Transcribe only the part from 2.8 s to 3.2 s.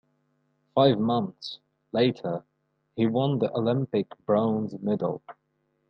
he